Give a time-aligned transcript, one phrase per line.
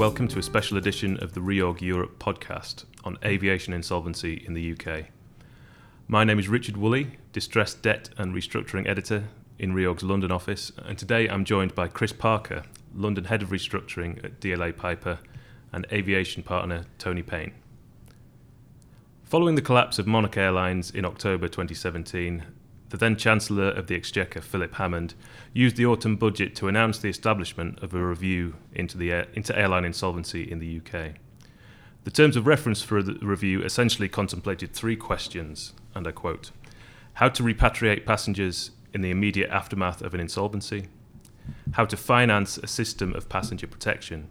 [0.00, 4.72] welcome to a special edition of the Reorg Europe podcast on aviation insolvency in the
[4.72, 5.08] UK.
[6.08, 9.24] My name is Richard Woolley, Distressed Debt and Restructuring Editor
[9.58, 12.62] in Reorg's London office, and today I'm joined by Chris Parker,
[12.94, 15.18] London Head of Restructuring at DLA Piper,
[15.70, 17.52] and aviation partner Tony Payne.
[19.22, 22.44] Following the collapse of Monarch Airlines in October 2017,
[22.90, 25.14] the then Chancellor of the Exchequer, Philip Hammond,
[25.52, 29.56] used the autumn budget to announce the establishment of a review into, the air, into
[29.56, 31.14] airline insolvency in the UK.
[32.02, 36.50] The terms of reference for the review essentially contemplated three questions, and I quote
[37.14, 40.88] How to repatriate passengers in the immediate aftermath of an insolvency,
[41.72, 44.26] how to finance a system of passenger protection,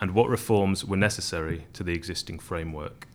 [0.00, 3.06] and what reforms were necessary to the existing framework.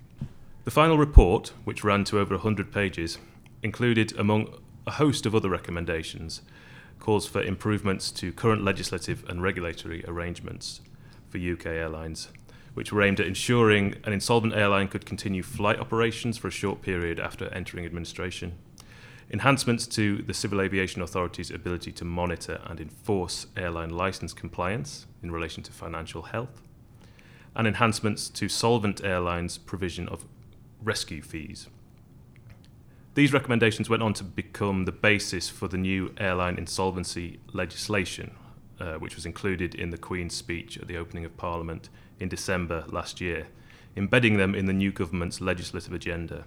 [0.65, 3.17] The final report, which ran to over 100 pages,
[3.63, 4.53] included, among
[4.87, 6.41] a host of other recommendations,
[6.97, 10.81] calls for improvements to current legislative and regulatory arrangements
[11.29, 12.29] for UK airlines,
[12.73, 16.81] which were aimed at ensuring an insolvent airline could continue flight operations for a short
[16.81, 18.57] period after entering administration,
[19.29, 25.31] enhancements to the Civil Aviation Authority's ability to monitor and enforce airline license compliance in
[25.31, 26.61] relation to financial health,
[27.55, 30.23] and enhancements to solvent airlines' provision of
[30.81, 31.67] rescue fees.
[33.17, 38.35] These recommendations went on to become the basis for the new airline insolvency legislation,
[38.79, 42.83] uh, which was included in the Queen's speech at the opening of Parliament in December
[42.89, 43.47] last year,
[43.95, 46.43] embedding them in the new government's legislative agenda.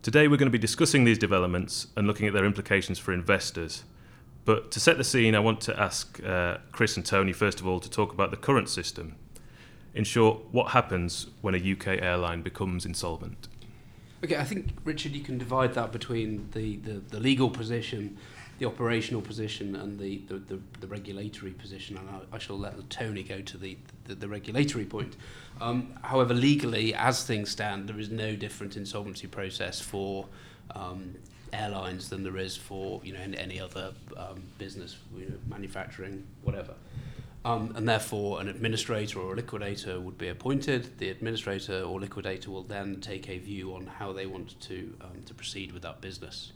[0.00, 3.84] Today, we're going to be discussing these developments and looking at their implications for investors.
[4.46, 7.66] But to set the scene, I want to ask uh, Chris and Tony, first of
[7.66, 9.16] all, to talk about the current system.
[9.94, 13.48] In short, what happens when a UK airline becomes insolvent?
[14.24, 18.18] Okay, I think Richard, you can divide that between the, the, the legal position,
[18.58, 21.96] the operational position, and the, the, the, the regulatory position.
[21.96, 25.14] And I, I shall let Tony go to the, the, the regulatory point.
[25.60, 30.26] Um, however, legally, as things stand, there is no different insolvency process for
[30.74, 31.14] um,
[31.52, 36.26] airlines than there is for you know any, any other um, business, you know, manufacturing,
[36.42, 36.74] whatever.
[37.48, 40.98] Um, and therefore, an administrator or a liquidator would be appointed.
[40.98, 45.22] The administrator or liquidator will then take a view on how they want to um,
[45.24, 46.52] to proceed with that business.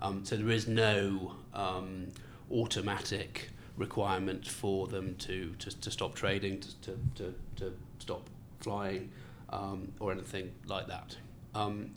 [0.00, 2.08] Um, so there is no um,
[2.50, 8.28] automatic requirement for them to, to, to stop trading, to, to, to, to stop
[8.58, 9.12] flying,
[9.50, 11.16] um, or anything like that.
[11.54, 11.94] Um,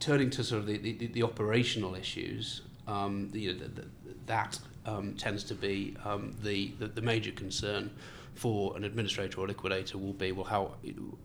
[0.00, 3.84] turning to sort of the, the, the operational issues, the, the, the,
[4.26, 4.58] that
[4.90, 7.90] um, tends to be um, the, the, the major concern
[8.34, 10.72] for an administrator or liquidator will be well how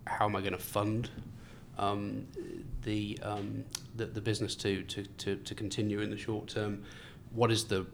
[0.05, 1.09] how am I going to fund
[1.77, 2.25] um,
[2.83, 3.63] the, um,
[3.95, 6.83] the the business to, to, to, to continue in the short term?
[7.31, 7.85] What is the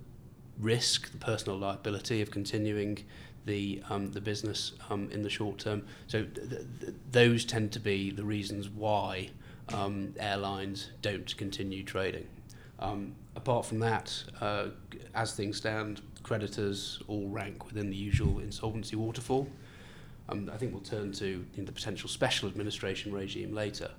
[0.60, 3.04] risk the personal liability of continuing
[3.46, 5.84] the um, the business um, in the short term?
[6.08, 9.30] So th- th- those tend to be the reasons why
[9.74, 12.28] um, airlines don't continue trading.
[12.80, 14.68] Um, apart from that, uh,
[15.16, 19.48] as things stand, creditors all rank within the usual insolvency waterfall.
[20.30, 23.92] Um, I think we'll turn to you know, the potential special administration regime later.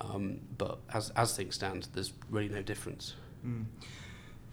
[0.00, 3.14] Um, but as, as things stand, there's really no difference.
[3.46, 3.64] Mm.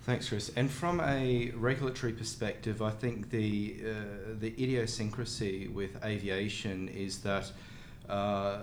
[0.03, 0.51] Thanks, Chris.
[0.55, 3.93] And from a regulatory perspective, I think the uh,
[4.39, 7.51] the idiosyncrasy with aviation is that
[8.09, 8.57] uh,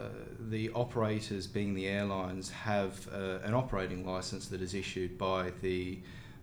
[0.48, 5.98] the operators, being the airlines, have uh, an operating license that is issued by the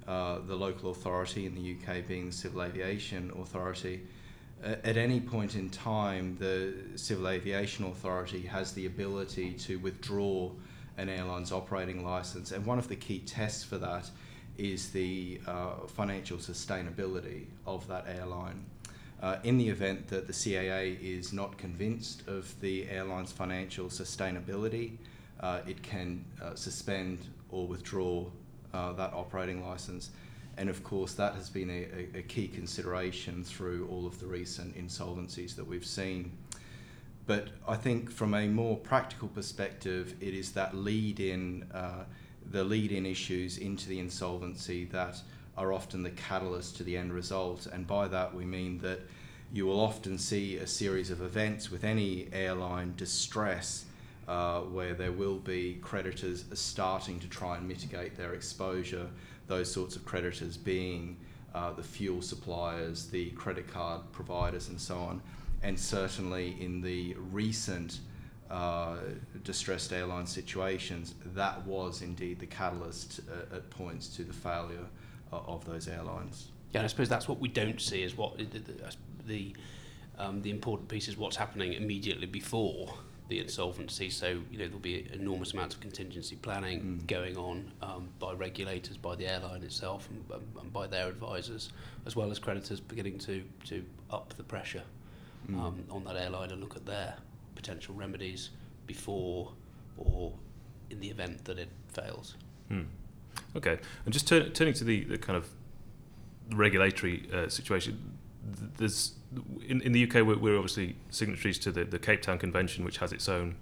[0.08, 4.02] uh, the local authority in the UK, being the Civil Aviation Authority.
[4.64, 10.52] at any point in time, the Civil Aviation Authority has the ability to withdraw
[10.98, 14.10] an airline's operating license, and one of the key tests for that
[14.58, 18.64] is the uh, financial sustainability of that airline.
[19.26, 24.92] Uh, in the event that the CAA is not convinced of the airline's financial sustainability,
[25.40, 27.18] uh, it can uh, suspend
[27.50, 28.24] or withdraw
[28.76, 30.12] uh, that operating license.
[30.58, 34.78] And of course, that has been a, a, key consideration through all of the recent
[34.78, 36.32] insolvencies that we've seen.
[37.26, 42.04] But I think from a more practical perspective, it is that lead in, uh,
[42.52, 45.20] the lead in issues into the insolvency that
[45.58, 47.66] are often the catalyst to the end result.
[47.66, 49.00] And by that, we mean that
[49.56, 53.86] you will often see a series of events with any airline distress
[54.28, 59.08] uh, where there will be creditors starting to try and mitigate their exposure.
[59.48, 61.16] Those sorts of creditors being
[61.54, 65.22] uh, the fuel suppliers, the credit card providers, and so on.
[65.64, 68.00] And certainly in the recent
[68.52, 68.98] uh,
[69.46, 74.86] distressed airline situations, that was indeed the catalyst uh, at points to the failure
[75.32, 76.50] of those airlines.
[76.74, 78.38] Yeah, I suppose that's what we don't see is what
[79.26, 79.56] the,
[80.18, 82.94] um, the important piece is what's happening immediately before
[83.28, 84.10] the insolvency.
[84.10, 87.08] So, you know, there'll be enormous amounts of contingency planning mm.
[87.08, 90.24] going on um, by regulators, by the airline itself, and,
[90.60, 91.72] and, by their advisors,
[92.06, 94.84] as well as creditors beginning to, to up the pressure
[95.50, 95.60] mm.
[95.60, 97.16] um, on that airline and look at their
[97.56, 98.52] potential remedies
[98.86, 99.52] before
[99.98, 100.32] or
[100.90, 102.36] in the event that it fails.
[102.70, 102.86] Mm.
[103.56, 105.50] Okay, and just turn, turning to the, the kind of
[106.52, 108.18] regulatory uh, situation,
[108.78, 109.14] there's
[109.68, 112.98] in, in the UK we're, we're obviously signatories to the, the Cape Town Convention, which
[113.00, 113.56] has its own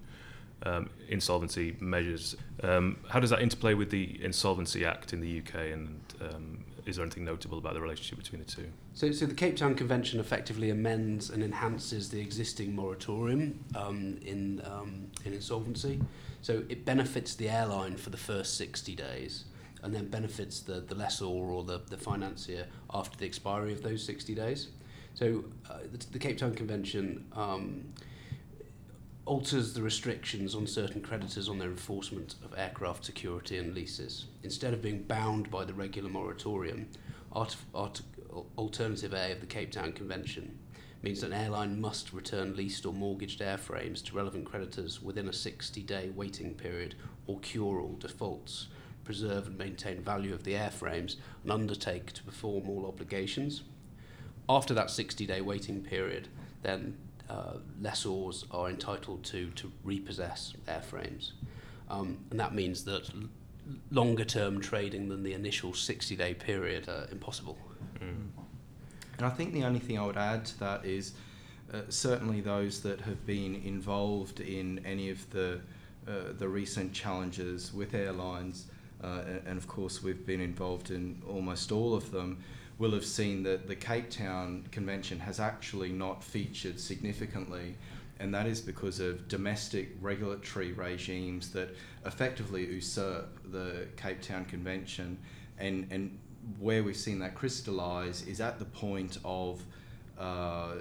[0.62, 2.36] um, insolvency measures.
[2.62, 6.96] Um, how does that interplay with the Insolvency Act in the UK, and um, is
[6.96, 8.68] there anything notable about the relationship between the two?
[8.94, 14.62] So, so the Cape Town Convention effectively amends and enhances the existing moratorium um, in
[14.64, 16.00] um, in insolvency.
[16.42, 19.44] So it benefits the airline for the first 60 days
[19.82, 24.04] and then benefits the, the lessor or the, the financier after the expiry of those
[24.04, 24.68] 60 days.
[25.14, 27.84] So uh, the, the Cape Town Convention um,
[29.26, 34.26] alters the restrictions on certain creditors on their enforcement of aircraft security and leases.
[34.42, 36.88] Instead of being bound by the regular moratorium,
[37.32, 38.02] art, art,
[38.58, 40.58] Alternative A of the Cape Town Convention
[41.02, 45.32] means that an airline must return leased or mortgaged airframes to relevant creditors within a
[45.32, 46.96] 60 day waiting period
[47.26, 48.66] or cure all defaults
[49.04, 53.62] preserve and maintain value of the airframes, and undertake to perform all obligations.
[54.48, 56.28] After that 60 day waiting period,
[56.62, 56.96] then
[57.30, 61.32] uh, lessors are entitled to, to repossess airframes.
[61.88, 63.28] Um, and that means that l-
[63.90, 67.58] longer term trading than the initial 60 day period are impossible.
[68.00, 68.28] Mm.
[69.18, 71.12] And I think the only thing I would add to that is
[71.72, 75.60] uh, certainly those that have been involved in any of the
[76.06, 78.66] uh, the recent challenges with airlines
[79.04, 82.42] uh, and of course we've been involved in almost all of them,
[82.78, 87.76] will have seen that the Cape Town Convention has actually not featured significantly,
[88.18, 91.74] and that is because of domestic regulatory regimes that
[92.04, 95.18] effectively usurp the Cape Town Convention,
[95.58, 96.18] and and
[96.58, 99.62] where we've seen that crystallise is at the point of
[100.18, 100.74] uh,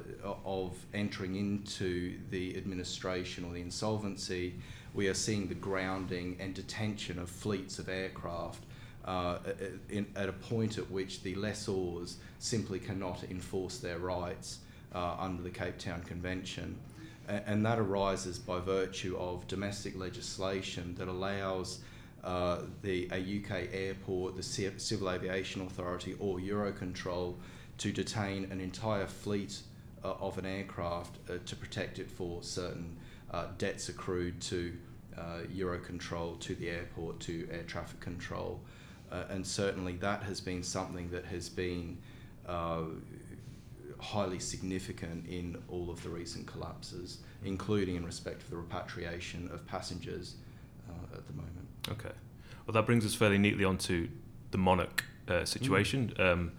[0.45, 4.55] of entering into the administration or the insolvency
[4.93, 8.63] we are seeing the grounding and detention of fleets of aircraft
[9.05, 9.37] uh,
[9.89, 14.59] in, at a point at which the lessors simply cannot enforce their rights
[14.93, 16.77] uh, under the Cape Town Convention.
[17.27, 21.79] and that arises by virtue of domestic legislation that allows
[22.23, 27.35] uh, the, a UK airport, the Civil Aviation Authority, or Eurocontrol
[27.79, 29.59] to detain an entire fleet
[30.03, 32.95] uh, of an aircraft uh, to protect it for certain
[33.31, 34.73] uh, debts accrued to
[35.55, 38.59] Eurocontrol, to the airport, to air traffic control.
[39.13, 41.97] Uh, and certainly that has been something that has been
[42.47, 42.81] uh,
[43.99, 49.65] highly significant in all of the recent collapses, including in respect of the repatriation of
[49.67, 50.35] passengers
[50.89, 51.67] uh, at the moment.
[51.89, 52.15] Okay.
[52.65, 54.09] Well, that brings us fairly neatly onto
[54.51, 56.13] the Monarch uh, situation.
[56.17, 56.31] Mm.
[56.31, 56.51] Um,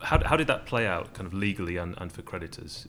[0.00, 2.88] how, how did that play out, kind of legally and, and for creditors?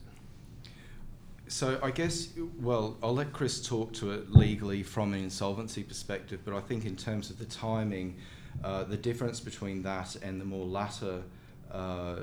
[1.49, 2.29] So I guess,
[2.61, 6.85] well, I'll let Chris talk to it legally from an insolvency perspective, but I think
[6.85, 8.17] in terms of the timing,
[8.63, 11.23] uh, the difference between that and the more latter
[11.71, 12.17] uh,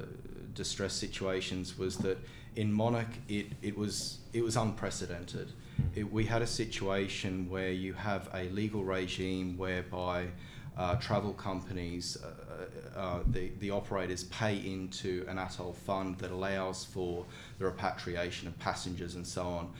[0.54, 2.18] distress situations was that
[2.54, 5.50] in Monarch it, it was it was unprecedented.
[5.96, 10.28] It, we had a situation where you have a legal regime whereby
[10.76, 16.84] uh, travel companies, uh, uh, the, the operators pay into an ATOL fund that allows
[16.84, 17.24] for
[17.58, 19.70] the repatriation of passengers and so on.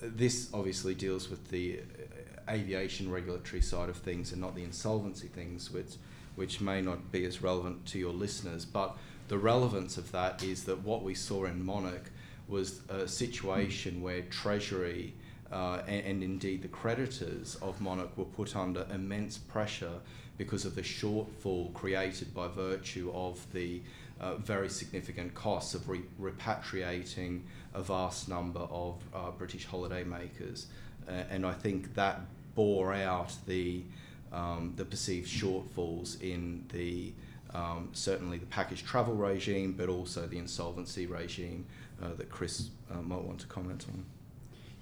[0.00, 5.26] This obviously deals with the uh, aviation regulatory side of things and not the insolvency
[5.26, 5.94] things, which,
[6.36, 8.64] which may not be as relevant to your listeners.
[8.64, 8.96] But
[9.28, 12.10] the relevance of that is that what we saw in Monarch
[12.46, 15.14] was a situation where Treasury
[15.52, 20.00] uh, and, and, indeed the creditors of Monarch were put under immense pressure
[20.38, 23.80] because of the shortfall created by virtue of the
[24.20, 27.42] uh, very significant costs of re- repatriating
[27.74, 30.66] a vast number of uh, British holidaymakers.
[31.08, 32.20] Uh, and I think that
[32.54, 33.82] bore out the,
[34.32, 37.12] um, the perceived shortfalls in the
[37.54, 41.64] um, certainly the package travel regime, but also the insolvency regime
[42.02, 44.04] uh, that Chris uh, might want to comment on.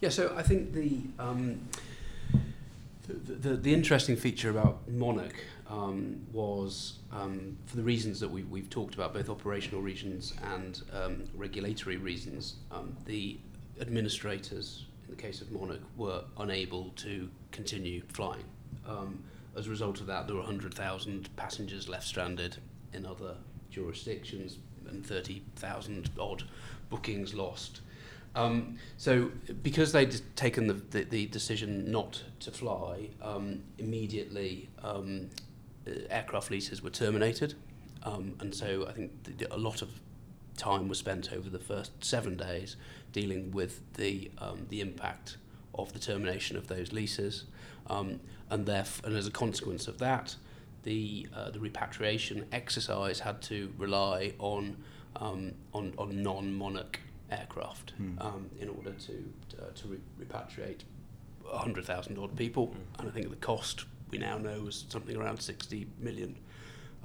[0.04, 1.66] Yeah, so I think the um,
[3.08, 8.42] the, the, the, interesting feature about Monarch um, was, um, for the reasons that we,
[8.42, 13.38] we've talked about, both operational reasons and um, regulatory reasons, um, the
[13.80, 18.44] administrators, in the case of Monarch, were unable to continue flying.
[18.87, 19.25] Um,
[19.56, 22.58] as a result of that, there were 100,000 passengers left stranded
[22.92, 23.37] in other
[23.70, 26.42] jurisdictions, and 30,000 odd
[26.90, 27.80] bookings lost.
[28.35, 29.31] Um, so,
[29.62, 35.31] because they'd taken the, the, the decision not to fly, um, immediately um,
[35.87, 37.55] uh, aircraft leases were terminated.
[38.03, 39.12] Um, and so, I think
[39.50, 39.91] a lot of
[40.57, 42.76] time was spent over the first seven days
[43.12, 45.37] dealing with the, um, the impact
[45.75, 47.45] of the termination of those leases.
[47.88, 50.37] Um, and, theref- and as a consequence of that,
[50.83, 54.76] the, uh, the repatriation exercise had to rely on,
[55.17, 57.00] on, on non monarch
[57.31, 58.19] aircraft Hmm.
[58.21, 60.81] um, in order to, to, uh, to re- repatriate
[61.43, 62.66] 100,000 odd people.
[62.69, 63.00] Hmm.
[63.00, 66.37] And I think the cost we now know was something around 60 million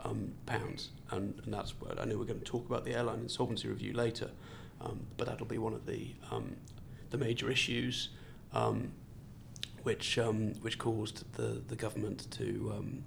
[0.03, 0.89] um, pounds.
[1.11, 3.93] And, and that's what I know we're going to talk about the airline insolvency review
[3.93, 4.29] later,
[4.81, 6.55] um, but that'll be one of the, um,
[7.09, 8.09] the major issues
[8.53, 8.91] um,
[9.83, 13.03] which, um, which caused the, the government to, um,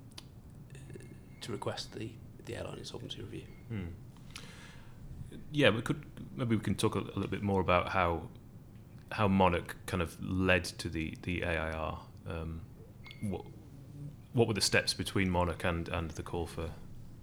[1.40, 2.10] to request the,
[2.46, 3.44] the airline insolvency review.
[3.68, 3.84] Hmm.
[5.52, 6.04] Yeah, we could
[6.36, 8.28] maybe we can talk a, a little bit more about how
[9.12, 11.98] how Monarch kind of led to the the AIR.
[12.28, 12.62] Um,
[13.20, 13.44] what
[14.32, 16.70] what were the steps between Monarch and, and the call for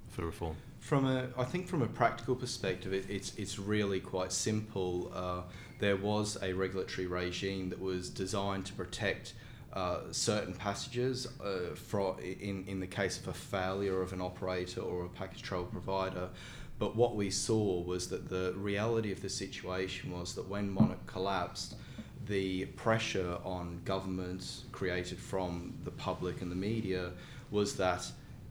[0.10, 0.56] for reform?
[0.80, 5.12] From a, I think from a practical perspective, it, it's it's really quite simple.
[5.14, 5.42] Uh,
[5.80, 9.34] there was a regulatory regime that was designed to protect
[9.74, 14.82] uh, certain passages uh, from in in the case of a failure of an operator
[14.82, 16.30] or a package travel provider.
[16.80, 21.06] But what we saw was that the reality of the situation was that when Monarch
[21.06, 21.76] collapsed,
[22.26, 27.12] the pressure on government created from the public and the media
[27.52, 28.10] was that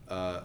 [0.09, 0.41] uh,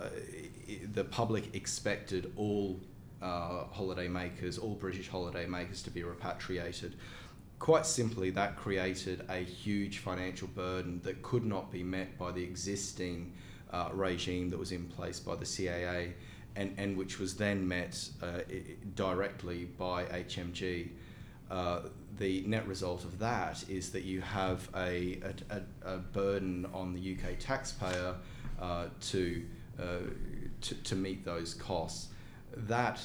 [0.93, 2.79] the public expected all
[3.21, 6.95] uh, holiday makers, all British holiday makers to be repatriated.
[7.63, 12.43] Quite simply, that created a huge financial burden that could not be met by the
[12.43, 13.31] existing
[13.71, 16.11] uh, regime that was in place by the CAA
[16.57, 18.39] and, and which was then met uh,
[18.95, 20.89] directly by HMG.
[21.49, 21.83] Uh,
[22.17, 27.13] the net result of that is that you have a, a, a burden on the
[27.15, 28.13] UK taxpayer
[28.59, 29.41] uh, to,
[29.79, 29.99] uh,
[30.59, 32.09] to, to meet those costs.
[32.57, 32.99] That,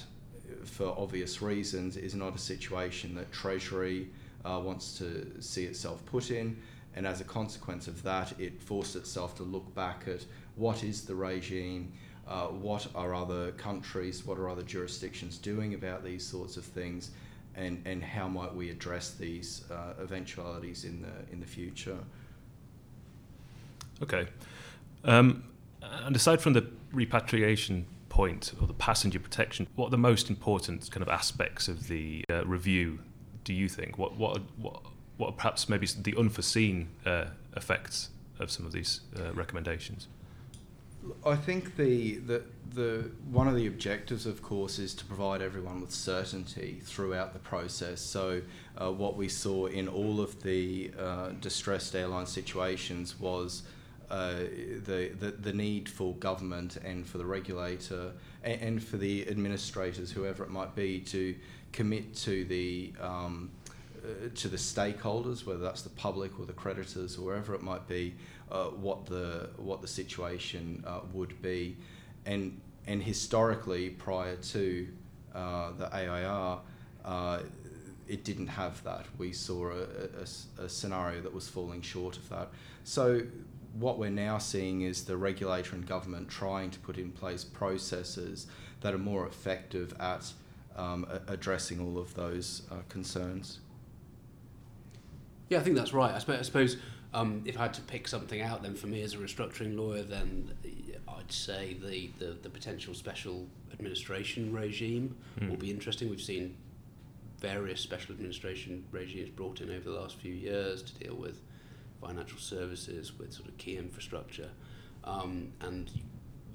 [0.64, 4.08] for obvious reasons, is not a situation that Treasury
[4.45, 6.57] uh, wants to see itself put in,
[6.95, 10.25] and as a consequence of that, it forced itself to look back at
[10.57, 11.92] what is the regime
[12.28, 17.11] uh, what are other countries, what are other jurisdictions doing about these sorts of things,
[17.54, 21.97] and, and how might we address these uh, eventualities in the, in the future.
[24.02, 24.28] Okay.
[25.04, 25.45] Um,
[25.83, 30.90] and aside from the repatriation point or the passenger protection, what are the most important
[30.90, 32.99] kind of aspects of the uh, review,
[33.49, 33.97] do you think?
[33.97, 34.83] What, what, what,
[35.17, 40.07] what are perhaps maybe the unforeseen uh, effects of some of these uh, recommendations?
[41.25, 42.43] I think the, the
[42.75, 47.38] the one of the objectives, of course, is to provide everyone with certainty throughout the
[47.38, 48.02] process.
[48.02, 48.43] So,
[48.76, 53.62] uh, what we saw in all of the uh, distressed airline situations was
[54.11, 54.35] uh,
[54.85, 58.12] the, the the need for government and for the regulator
[58.43, 61.35] and, and, for the administrators, whoever it might be, to
[61.72, 63.50] commit to the um,
[63.98, 67.87] uh, to the stakeholders, whether that's the public or the creditors or wherever it might
[67.88, 68.14] be,
[68.50, 71.76] uh, what the what the situation uh, would be,
[72.26, 74.88] and and historically prior to
[75.34, 76.58] uh, the AIR,
[77.04, 77.40] uh,
[78.06, 79.04] it didn't have that.
[79.18, 82.48] We saw a, a, a, scenario that was falling short of that.
[82.84, 83.22] So
[83.75, 88.46] what we're now seeing is the regulator and government trying to put in place processes
[88.80, 90.32] that are more effective at
[90.78, 93.58] um, addressing all of those uh, concerns.
[95.49, 96.14] Yeah, I think that's right.
[96.14, 96.76] I suppose, I suppose
[97.12, 100.02] um, if I had to pick something out, then for me as a restructuring lawyer,
[100.02, 100.52] then
[101.08, 105.50] I'd say the, the, the potential special administration regime mm.
[105.50, 106.11] will be interesting.
[106.11, 106.56] We've seen
[107.40, 111.40] various special administration regimes brought in over the last few years to deal with
[112.00, 114.50] financial services, with sort of key infrastructure,
[115.04, 116.02] um, and you,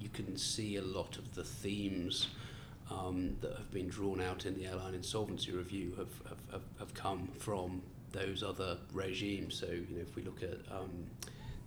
[0.00, 2.28] you can see a lot of the themes
[2.90, 7.28] um, that have been drawn out in the airline insolvency review have, have, have come
[7.38, 9.54] from those other regimes.
[9.54, 11.06] So, you know, if we look at um,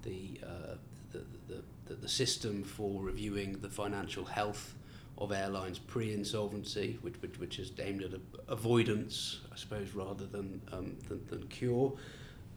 [0.04, 0.76] the, uh,
[1.12, 4.76] the, the, the, the system for reviewing the financial health
[5.18, 8.12] of airlines pre-insolvency, which, which, which is aimed at
[8.48, 11.94] avoidance, I suppose, rather than, um, than, than cure,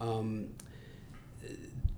[0.01, 0.49] um,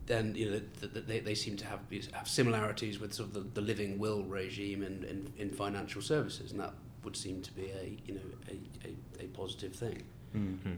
[0.07, 1.81] then you know they, they seem to have
[2.13, 6.51] have similarities with sort of the, the living will regime in, in, in financial services,
[6.51, 10.03] and that would seem to be a you know a, a, a positive thing.
[10.37, 10.73] Mm-hmm.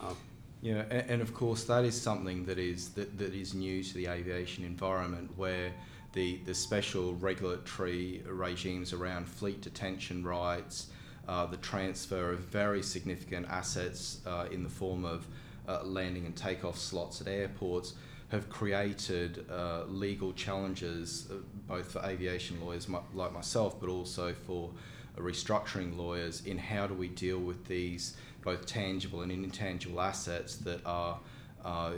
[0.00, 0.14] Uh,
[0.60, 3.94] yeah, and, and, of course that is something that is that, that is new to
[3.94, 5.72] the aviation environment, where
[6.12, 10.88] the the special regulatory regimes around fleet detention rights,
[11.28, 15.28] uh, the transfer of very significant assets uh, in the form of
[15.68, 17.94] uh, landing and takeoff slots at airports
[18.34, 21.36] have created uh, legal challenges uh,
[21.68, 24.70] both for aviation lawyers like myself, but also for
[25.16, 30.84] restructuring lawyers in how do we deal with these both tangible and intangible assets that
[30.84, 31.18] are
[31.64, 31.92] uh,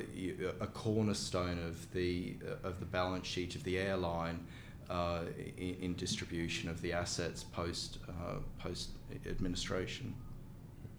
[0.61, 4.38] a cornerstone of the uh, of the balance sheet of the airline
[4.90, 5.23] uh,
[5.57, 8.90] in, in, distribution of the assets post uh, post
[9.26, 10.14] administration.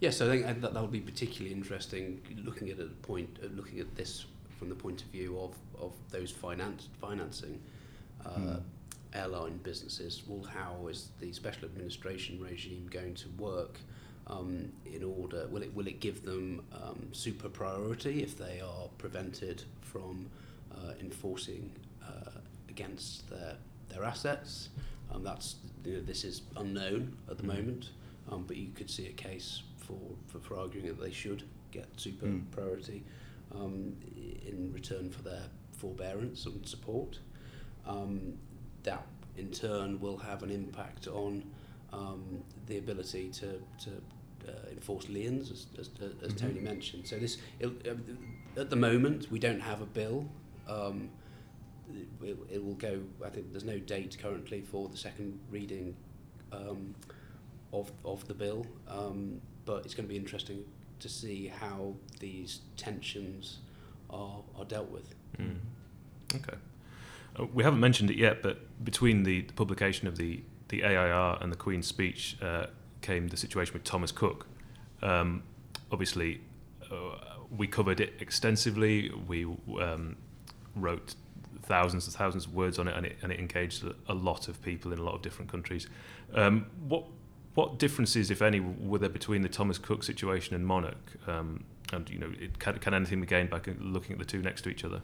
[0.00, 3.94] Yes, I think that that would be particularly interesting looking at a point looking at
[3.94, 4.26] this
[4.58, 7.60] from the point of view of, of those finance financing
[8.24, 8.60] mm.
[9.14, 10.22] airline businesses.
[10.26, 13.78] Well, how is the special administration regime going to work?
[14.26, 18.88] Um, in order, will it will it give them um, super priority if they are
[18.98, 20.28] prevented from
[20.70, 21.70] uh, enforcing
[22.06, 22.32] uh,
[22.68, 23.56] against their
[23.88, 24.68] their assets?
[25.10, 27.56] Um, that's you know, this is unknown at the mm.
[27.56, 27.90] moment,
[28.30, 31.86] um, but you could see a case for, for, for arguing that they should get
[31.96, 32.42] super mm.
[32.50, 33.04] priority
[33.54, 33.96] um,
[34.46, 37.18] in return for their forbearance and support.
[37.86, 38.34] Um,
[38.82, 41.44] that in turn will have an impact on
[41.92, 43.90] um, the ability to, to
[44.46, 46.36] uh, enforce liens, as, as, as mm-hmm.
[46.36, 47.06] Tony mentioned.
[47.06, 47.68] So this, uh,
[48.56, 50.28] at the moment, we don't have a bill.
[50.68, 51.10] Um,
[52.22, 53.00] it, it will go.
[53.24, 55.96] I think there's no date currently for the second reading
[56.52, 56.94] um,
[57.72, 60.64] of of the bill, um, but it's going to be interesting
[61.00, 63.58] to see how these tensions
[64.10, 65.14] are are dealt with.
[65.38, 65.58] Mm.
[66.34, 66.56] Okay.
[67.38, 71.38] Uh, we haven't mentioned it yet, but between the, the publication of the the AIR
[71.40, 72.66] and the Queen's speech uh,
[73.00, 74.46] came the situation with Thomas Cook.
[75.02, 75.42] Um,
[75.90, 76.40] obviously,
[76.90, 77.16] uh,
[77.56, 79.10] we covered it extensively.
[79.26, 79.46] We
[79.80, 80.16] um,
[80.76, 81.14] wrote
[81.62, 84.60] thousands and thousands of words on it, and it, and it engaged a lot of
[84.62, 85.86] people in a lot of different countries.
[86.34, 87.04] Um, what
[87.58, 91.10] what differences, if any, were there between the Thomas Cook situation and Monarch?
[91.26, 94.40] Um, and you know, it, can, can anything be gained by looking at the two
[94.40, 95.02] next to each other?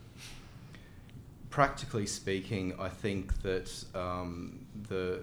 [1.51, 5.23] Practically speaking, I think that um, the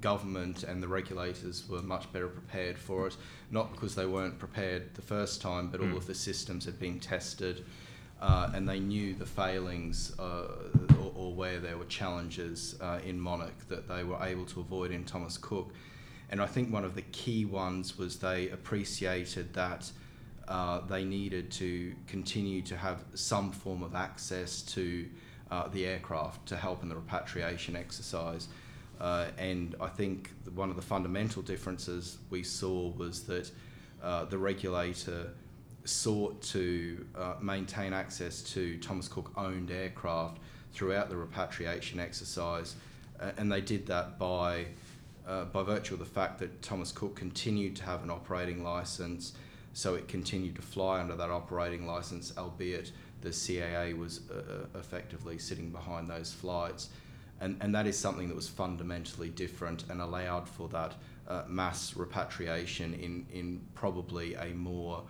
[0.00, 3.16] government and the regulators were much better prepared for it,
[3.52, 5.84] not because they weren't prepared the first time, but mm.
[5.84, 5.96] all hmm.
[5.98, 7.64] of the systems had been tested
[8.22, 10.46] uh, and they knew the failings uh,
[11.00, 14.92] or, or, where there were challenges uh, in Monarch that they were able to avoid
[14.92, 15.72] in Thomas Cook.
[16.32, 19.92] And I think one of the key ones was they appreciated that
[20.48, 25.06] uh, they needed to continue to have some form of access to
[25.50, 28.48] uh, the aircraft to help in the repatriation exercise.
[28.98, 33.50] Uh, and I think one of the fundamental differences we saw was that
[34.30, 35.34] the regulator
[35.84, 40.38] sought to uh, maintain access to Thomas Cook owned aircraft
[40.72, 42.76] throughout the repatriation exercise,
[43.20, 44.66] uh, and they did that by
[45.26, 49.34] uh, by virtue of the fact that Thomas Cook continued to have an operating license,
[49.72, 54.78] so it continued to fly under that operating license, albeit the CAA was uh, uh,
[54.78, 56.90] effectively sitting behind those flights.
[57.40, 60.94] And, and that is something that was fundamentally different and allowed for that
[61.28, 65.02] uh, mass repatriation in, in probably a more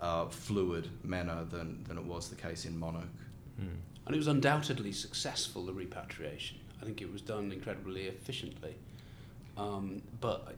[0.00, 3.04] uh, fluid manner than, than it was the case in Monarch.
[3.60, 3.68] Mm.
[4.06, 6.58] And it was undoubtedly successful, the repatriation.
[6.80, 8.76] I think it was done incredibly efficiently.
[9.56, 10.56] Um, but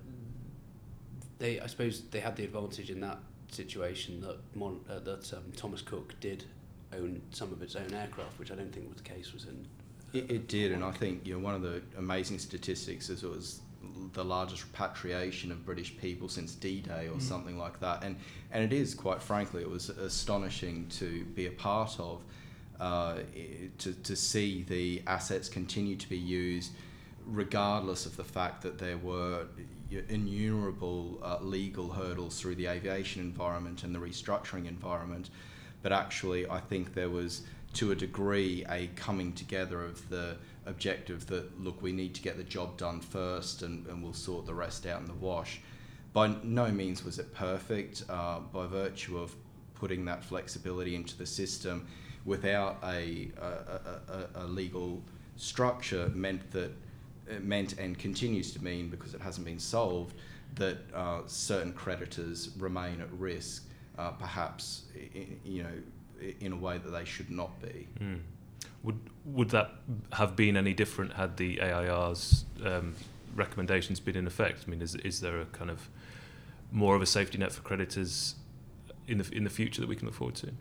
[1.38, 3.18] they, I suppose they had the advantage in that
[3.50, 6.44] situation that, Mon, uh, that um, Thomas Cook did
[6.92, 9.66] own some of its own aircraft, which I don't think was the case was in.
[10.14, 13.22] Uh, it, it did, and I think you know one of the amazing statistics is
[13.22, 13.61] it was
[14.12, 17.22] the largest repatriation of British people since D-Day or mm.
[17.22, 18.02] something like that.
[18.04, 18.16] And
[18.50, 22.22] and it is quite frankly, it was astonishing to be a part of,
[22.80, 23.18] uh,
[23.78, 26.72] to to see the assets continue to be used,
[27.28, 29.46] regardless of the fact that there were
[30.08, 35.30] innumerable uh, legal hurdles through the aviation environment and the restructuring environment.
[35.82, 37.42] But actually, I think there was
[37.74, 40.36] to a degree a coming together of the
[40.66, 44.46] objective that look we need to get the job done first and, and we'll sort
[44.46, 45.60] the rest out in the wash
[46.12, 49.34] by no means was it perfect uh, by virtue of
[49.74, 51.86] putting that flexibility into the system
[52.24, 55.02] without a, a, a, a legal
[55.36, 56.72] structure meant that
[57.40, 60.14] meant and continues to mean because it hasn't been solved
[60.54, 63.64] that uh, certain creditors remain at risk
[63.98, 68.18] uh, perhaps in, you know in a way that they should not be mm.
[68.82, 69.72] Would would that
[70.12, 72.94] have been any different had the AIR's um,
[73.34, 74.64] recommendations been in effect?
[74.66, 75.88] I mean, is is there a kind of
[76.70, 78.36] more of a safety net for creditors
[79.08, 80.52] in the in the future that we can look forward to?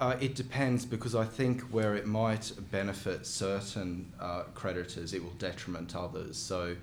[0.00, 5.36] Uh, it depends because I think where it might benefit certain uh, creditors, it will
[5.38, 6.38] detriment others.
[6.38, 6.74] So,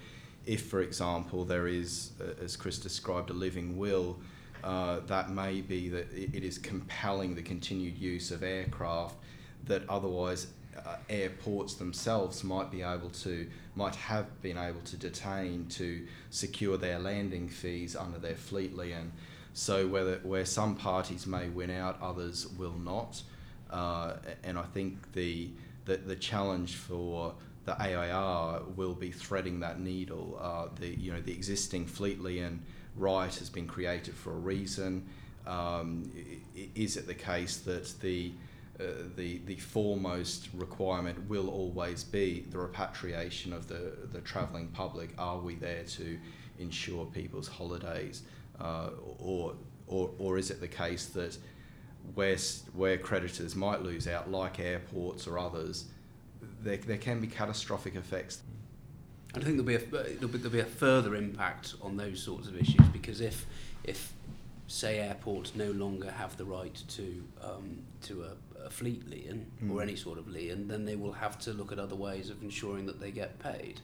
[0.46, 4.20] if, for example, there is, uh, as Chris described, a living will,
[4.64, 9.16] uh, that may be that it is compelling the continued use of aircraft
[9.66, 10.48] that otherwise
[10.86, 16.78] uh, airports themselves might be able to might have been able to detain to secure
[16.78, 19.12] their landing fees under their fleet lien.
[19.58, 23.24] So whether where some parties may win out, others will not.
[23.72, 25.50] Uh, and I think the,
[25.86, 27.34] the the challenge for
[27.66, 30.38] the AIR will be threading that needle.
[30.40, 32.62] Uh, the you know the existing fleet and
[32.96, 35.08] right has been created for a reason.
[35.48, 36.12] Um,
[36.76, 38.34] is it the case that the
[38.80, 38.84] uh,
[39.16, 45.16] the the foremost requirement will always be the repatriation of the the travelling public?
[45.18, 46.20] Are we there to
[46.60, 48.24] ensure people's holidays,
[48.60, 48.90] uh,
[49.20, 49.56] or
[49.88, 51.38] or or is it the case that
[52.14, 52.38] where
[52.74, 55.86] where creditors might lose out, like airports or others,
[56.62, 58.42] there, there can be catastrophic effects.
[59.36, 62.48] I think there'll be, a, there'll be there'll be a further impact on those sorts
[62.48, 63.46] of issues because if
[63.84, 64.14] if
[64.68, 69.72] say airports no longer have the right to um, to a, a fleet lien mm.
[69.72, 72.42] or any sort of lien, then they will have to look at other ways of
[72.42, 73.82] ensuring that they get paid.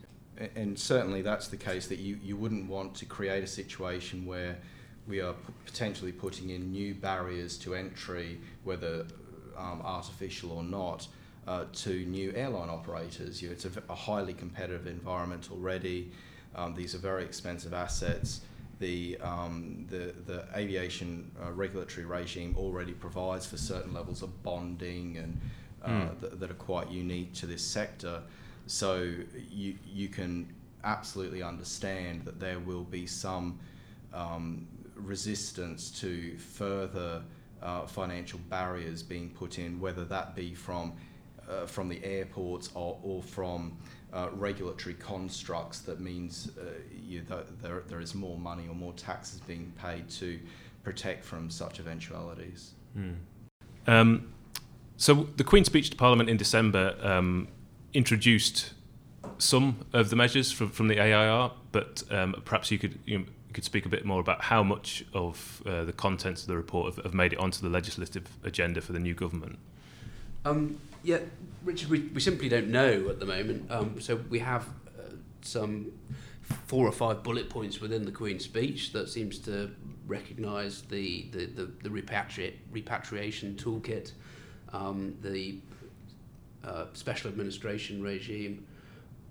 [0.55, 4.57] And certainly that's the case that you, you wouldn't want to create a situation where
[5.07, 9.05] we are p- potentially putting in new barriers to entry, whether
[9.57, 11.07] um, artificial or not,
[11.47, 13.41] uh, to new airline operators.
[13.41, 16.11] You know, it's a, a, highly competitive environment already.
[16.55, 18.41] Um, these are very expensive assets.
[18.79, 25.17] The, um, the, the aviation uh, regulatory regime already provides for certain levels of bonding
[25.17, 25.41] and
[25.83, 26.21] uh, mm.
[26.21, 28.21] th- that are quite unique to this sector.
[28.67, 29.11] So
[29.49, 33.59] you, you can absolutely understand that there will be some
[34.13, 37.21] um, resistance to further
[37.61, 40.93] uh, financial barriers being put in, whether that be from
[41.49, 43.75] uh, from the airports or, or from
[44.13, 46.63] uh, regulatory constructs that means uh,
[47.05, 47.21] you,
[47.61, 50.39] there, there is more money or more taxes being paid to
[50.83, 52.73] protect from such eventualities.
[52.97, 53.15] Mm.
[53.87, 54.33] Um,
[54.97, 57.47] so the Queen's speech to Parliament in December um,
[57.93, 58.73] introduced
[59.37, 63.25] some of the measures from, from the AIR, but um, perhaps you could you know,
[63.53, 66.95] could speak a bit more about how much of uh, the contents of the report
[66.95, 69.59] have, have, made it onto the legislative agenda for the new government.
[70.43, 71.19] Um, yeah,
[71.63, 73.71] Richard, we, we simply don't know at the moment.
[73.71, 75.91] Um, so we have uh, some
[76.41, 79.71] four or five bullet points within the Queen's speech that seems to
[80.05, 84.11] recognise the, the, the, the repatri- repatriation toolkit,
[84.73, 85.59] um, the
[86.63, 88.65] uh, special administration regime,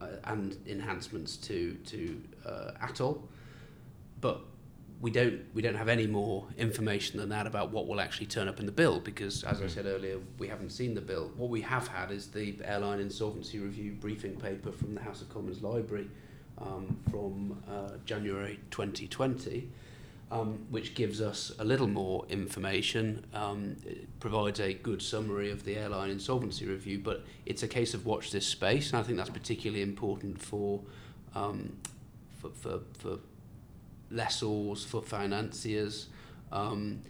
[0.00, 3.22] uh, and enhancements to, to uh, ATOL.
[4.20, 4.40] But
[5.02, 8.48] we don't we don't have any more information than that about what will actually turn
[8.48, 11.50] up in the bill because as I said earlier we haven't seen the bill what
[11.50, 15.60] we have had is the airline insolvency review briefing paper from the House of Commons
[15.60, 16.08] library
[16.58, 19.68] um, from uh, January 2020
[20.32, 23.24] um, which gives us a little more information.
[23.34, 27.92] Um, it provides a good summary of the airline insolvency review but it's a case
[27.92, 30.80] of watch this space and I think that's particularly important for
[31.34, 31.76] um,
[32.40, 33.18] for, for, for
[34.10, 36.08] lessors, for financiers,
[36.50, 37.02] um,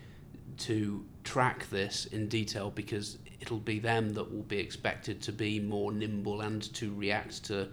[0.58, 5.58] to track this in detail because it'll be them that will be expected to be
[5.58, 7.68] more nimble and to react to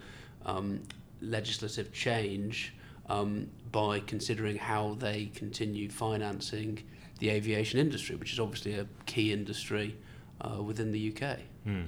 [0.46, 0.82] um,
[1.22, 2.74] legislative change
[3.10, 6.84] um, by considering how they continue financing
[7.20, 9.96] the aviation industry, which is obviously a key industry
[10.42, 11.40] uh, within the UK.
[11.68, 11.88] Mm.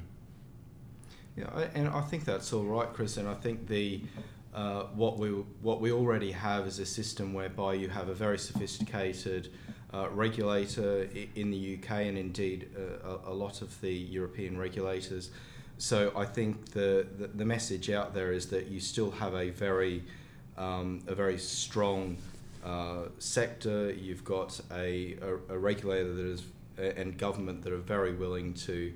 [1.38, 3.18] Yeah, and I think that's all right, Chris.
[3.18, 4.02] And I think the
[4.54, 5.30] uh, what we
[5.62, 9.50] what we already have is a system whereby you have a very sophisticated
[9.94, 15.32] uh, regulator in the UK and indeed uh, a, a, lot of the European regulators.
[15.78, 19.50] So I think the, the, the message out there is that you still have a
[19.50, 20.04] very
[20.62, 22.18] um, a very strong
[22.64, 23.92] uh, sector.
[23.92, 26.44] You've got a, a, a, regulator that is
[26.78, 28.94] and government that are very willing to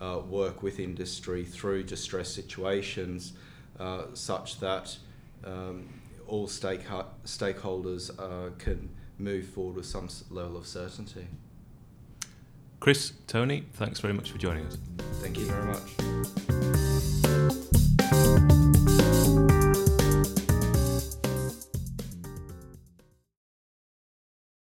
[0.00, 3.32] uh, work with industry through distress situations.
[3.78, 4.96] Uh, such that
[5.44, 5.86] um,
[6.26, 6.86] all stake
[7.24, 11.26] stakeholders uh, can move forward with some level of certainty.
[12.80, 14.78] Chris, Tony, thanks very much for joining us.
[15.20, 16.75] Thank you very much.